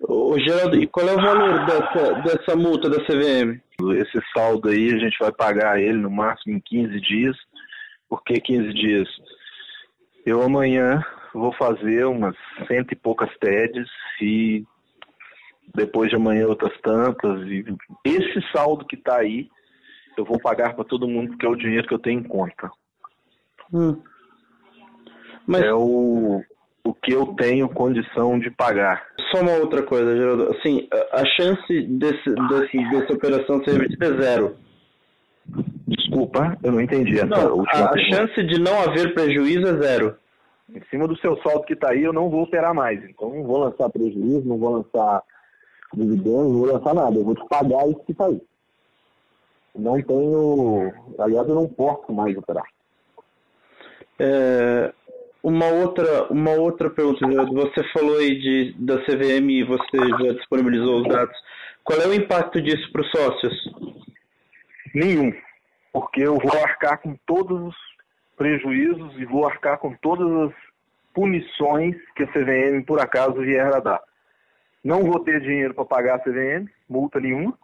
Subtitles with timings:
[0.00, 3.60] Ô, Geraldo, e qual é o valor dessa, dessa multa da CVM?
[3.96, 7.36] Esse saldo aí a gente vai pagar ele no máximo em 15 dias.
[8.08, 9.08] Por que 15 dias?
[10.24, 11.02] Eu amanhã
[11.34, 13.88] vou fazer umas cento e poucas TEDs
[14.20, 14.64] e
[15.74, 17.40] depois de amanhã outras tantas.
[17.48, 17.64] E
[18.04, 19.48] esse saldo que está aí,
[20.16, 22.70] eu vou pagar para todo mundo porque é o dinheiro que eu tenho em conta.
[23.72, 24.00] Hum.
[25.46, 25.62] Mas...
[25.62, 26.42] É o,
[26.84, 29.06] o que eu tenho condição de pagar.
[29.30, 30.50] Só uma outra coisa, Geraldo.
[30.56, 34.56] Assim, a chance desse, desse, dessa operação ser revertida é zero.
[35.86, 38.16] Desculpa, eu não entendi essa não, última A pergunta.
[38.16, 40.16] chance de não haver prejuízo é zero.
[40.74, 43.02] Em cima do seu saldo que está aí, eu não vou operar mais.
[43.04, 45.22] Então, não vou lançar prejuízo, não vou lançar
[45.94, 47.16] dividendos, não vou lançar nada.
[47.16, 48.40] Eu vou te pagar isso que está aí.
[49.74, 50.92] Não tenho.
[51.18, 52.64] Aliás, eu não posso mais operar.
[54.18, 54.92] É,
[55.48, 61.00] uma outra, uma outra pergunta, você falou aí de, da CVM e você já disponibilizou
[61.00, 61.36] os dados.
[61.82, 63.54] Qual é o impacto disso para os sócios?
[64.94, 65.32] Nenhum,
[65.90, 67.76] porque eu vou arcar com todos os
[68.36, 70.54] prejuízos e vou arcar com todas as
[71.14, 74.02] punições que a CVM por acaso vier a dar.
[74.84, 77.58] Não vou ter dinheiro para pagar a CVM, multa nenhuma,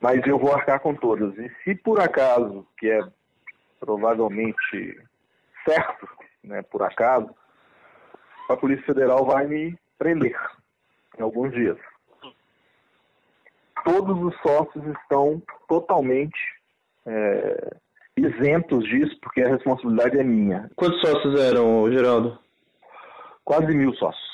[0.00, 1.36] mas eu vou arcar com todas.
[1.38, 3.00] E se por acaso, que é
[3.80, 5.02] provavelmente
[5.66, 6.08] certo,
[6.42, 7.34] né, por acaso,
[8.48, 10.36] a Polícia Federal vai me prender
[11.18, 11.76] em alguns dias.
[13.84, 16.38] Todos os sócios estão totalmente
[17.06, 17.76] é,
[18.16, 20.70] isentos disso, porque a responsabilidade é minha.
[20.76, 22.38] Quantos sócios eram, Geraldo?
[23.44, 24.28] Quase mil sócios.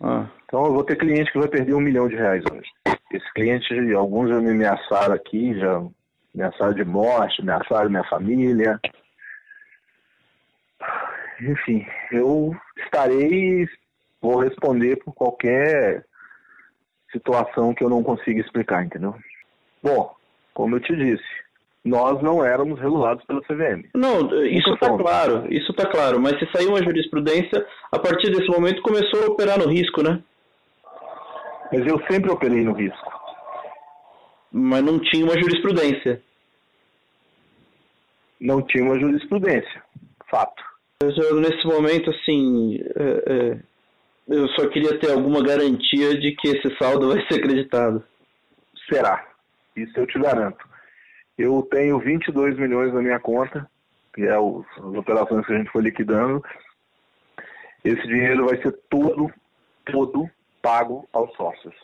[0.00, 0.26] Ah.
[0.44, 2.68] Então eu vou ter cliente que vai perder um milhão de reais hoje.
[3.12, 5.82] Esse cliente, alguns já me ameaçaram aqui, já
[6.34, 8.80] ameaçaram de morte, ameaçaram minha família.
[11.40, 13.68] Enfim, eu estarei,
[14.20, 16.04] vou responder por qualquer
[17.10, 19.14] situação que eu não consiga explicar, entendeu?
[19.82, 20.14] Bom,
[20.54, 21.24] como eu te disse,
[21.84, 23.88] nós não éramos regulados pela CVM.
[23.94, 28.46] Não, isso está claro, isso está claro, mas se saiu uma jurisprudência, a partir desse
[28.48, 30.22] momento começou a operar no risco, né?
[31.72, 33.12] Mas eu sempre operei no risco.
[34.52, 36.22] Mas não tinha uma jurisprudência.
[38.42, 39.84] Não tinha uma jurisprudência,
[40.28, 40.60] fato.
[41.00, 43.58] Eu, nesse momento, assim, é, é,
[44.26, 48.02] eu só queria ter alguma garantia de que esse saldo vai ser acreditado.
[48.92, 49.24] Será,
[49.76, 50.58] isso eu te garanto.
[51.38, 53.64] Eu tenho 22 milhões na minha conta,
[54.12, 56.42] que é os, as operações que a gente foi liquidando.
[57.84, 59.32] Esse dinheiro vai ser todo,
[59.86, 60.28] todo
[60.62, 61.74] pago aos sócios.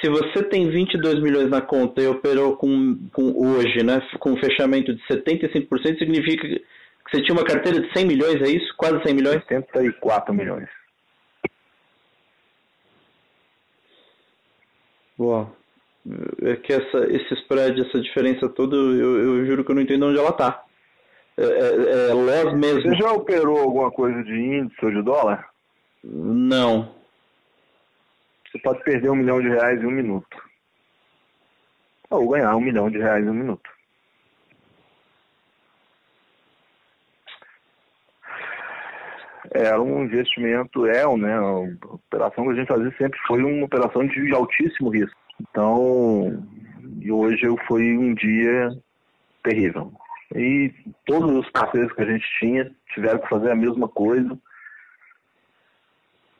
[0.00, 4.36] Se você tem 22 milhões na conta e operou com, com hoje, né, com um
[4.36, 6.64] fechamento de 75%, significa que
[7.10, 8.74] você tinha uma carteira de 100 milhões, é isso?
[8.76, 9.44] Quase 100 milhões?
[9.46, 10.68] 74 milhões.
[15.16, 15.52] Boa.
[16.42, 20.06] É que essa, esse spread, essa diferença toda, eu, eu juro que eu não entendo
[20.06, 20.64] onde ela está.
[21.36, 22.82] É, é, é loss mesmo.
[22.82, 25.48] Você já operou alguma coisa de índice ou de dólar?
[26.02, 26.94] Não.
[28.54, 30.40] Você pode perder um milhão de reais em um minuto.
[32.08, 33.68] Ou ganhar um milhão de reais em um minuto.
[39.50, 41.34] Era um investimento, é, né?
[41.34, 45.18] A operação que a gente fazia sempre foi uma operação de altíssimo risco.
[45.40, 46.46] Então,
[47.00, 48.70] e hoje foi um dia
[49.42, 49.92] terrível.
[50.32, 50.72] E
[51.04, 54.38] todos os parceiros que a gente tinha tiveram que fazer a mesma coisa.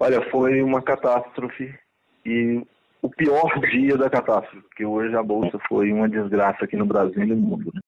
[0.00, 1.72] Olha, foi uma catástrofe
[2.24, 2.62] e
[3.02, 7.22] o pior dia da catástrofe, porque hoje a bolsa foi uma desgraça aqui no Brasil
[7.22, 7.66] e no mundo.
[7.66, 7.78] Né?